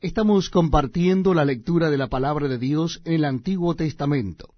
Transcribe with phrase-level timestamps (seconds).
[0.00, 4.54] Estamos compartiendo la lectura de la palabra de Dios en el Antiguo Testamento.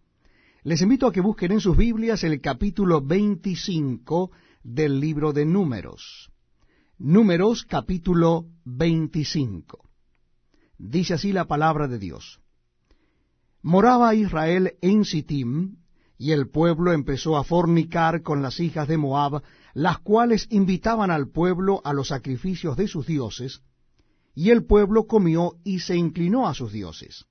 [0.65, 4.33] Les invito a que busquen en sus Biblias el capítulo 25
[4.63, 6.31] del libro de Números.
[6.99, 9.89] Números capítulo 25.
[10.77, 12.41] Dice así la palabra de Dios.
[13.63, 15.79] Moraba Israel en Sittim,
[16.19, 21.31] y el pueblo empezó a fornicar con las hijas de Moab, las cuales invitaban al
[21.31, 23.63] pueblo a los sacrificios de sus dioses,
[24.41, 27.27] y el pueblo comió y se inclinó a sus dioses.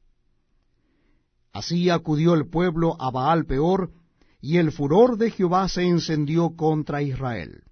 [1.51, 3.89] Así acudió el pueblo a Baal peor,
[4.39, 7.63] y el furor de Jehová se encendió contra Israel.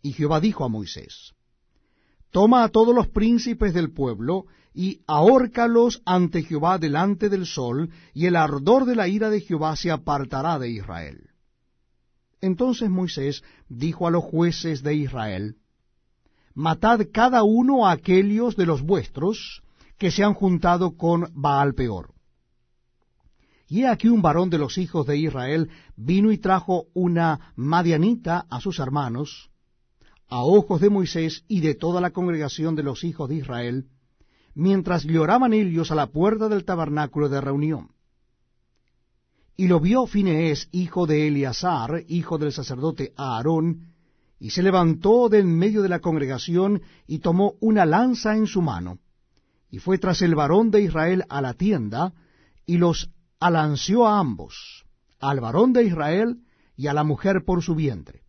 [0.00, 1.34] Y Jehová dijo a Moisés,
[2.30, 8.24] Toma a todos los príncipes del pueblo, y ahórcalos ante Jehová delante del sol, y
[8.24, 11.28] el ardor de la ira de Jehová se apartará de Israel.
[12.40, 15.56] Entonces Moisés dijo a los jueces de Israel,
[16.58, 19.62] matad cada uno a aquellos de los vuestros
[19.96, 22.14] que se han juntado con Baal peor.
[23.68, 28.44] Y he aquí un varón de los hijos de Israel vino y trajo una madianita
[28.50, 29.50] a sus hermanos,
[30.26, 33.86] a ojos de Moisés y de toda la congregación de los hijos de Israel,
[34.54, 37.92] mientras lloraban ellos a la puerta del tabernáculo de reunión.
[39.56, 43.94] Y lo vio Fineés, hijo de Eleazar, hijo del sacerdote Aarón,
[44.38, 48.62] y se levantó de en medio de la congregación y tomó una lanza en su
[48.62, 48.98] mano,
[49.70, 52.14] y fue tras el varón de Israel a la tienda,
[52.64, 54.84] y los alanceó a ambos,
[55.20, 56.42] al varón de Israel
[56.76, 58.22] y a la mujer por su vientre.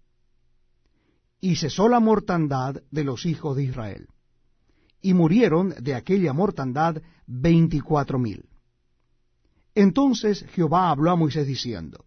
[1.40, 4.08] Y cesó la mortandad de los hijos de Israel.
[5.02, 8.50] Y murieron de aquella mortandad veinticuatro mil.
[9.76, 12.04] Entonces Jehová habló a Moisés diciendo,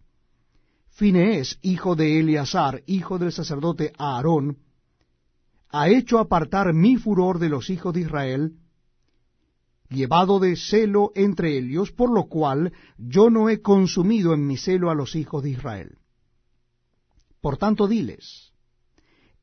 [0.93, 4.59] Fineés, hijo de Eleazar, hijo del sacerdote Aarón,
[5.69, 8.53] ha hecho apartar mi furor de los hijos de Israel,
[9.89, 14.91] llevado de celo entre ellos, por lo cual yo no he consumido en mi celo
[14.91, 15.97] a los hijos de Israel.
[17.41, 18.53] Por tanto, diles,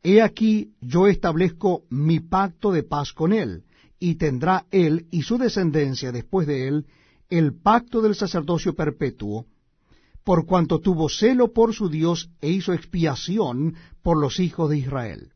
[0.05, 3.65] He aquí yo establezco mi pacto de paz con él,
[3.99, 6.87] y tendrá él y su descendencia después de él
[7.29, 9.47] el pacto del sacerdocio perpetuo,
[10.25, 15.33] por cuanto tuvo celo por su Dios e hizo expiación por los hijos de Israel.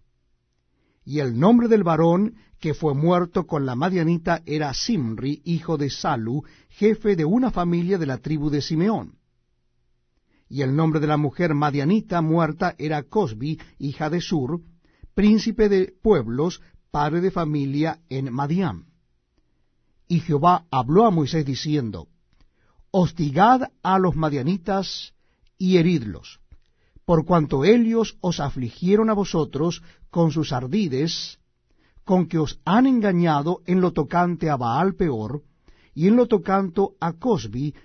[1.05, 5.91] Y el nombre del varón que fue muerto con la Madianita era Simri, hijo de
[5.91, 9.19] Salu, jefe de una familia de la tribu de Simeón.
[10.49, 14.62] Y el nombre de la mujer Madianita muerta era Cosbi, hija de Sur,
[15.15, 18.87] príncipe de pueblos, padre de familia en Madián.
[20.09, 22.09] Y Jehová habló a Moisés diciendo,
[22.97, 25.15] hostigad a los madianitas
[25.59, 26.38] y heridlos,
[27.05, 31.41] por cuanto ellos os afligieron a vosotros con sus ardides,
[32.05, 35.43] con que os han engañado en lo tocante a Baal peor,
[35.93, 37.72] y en lo tocante a Cosbi,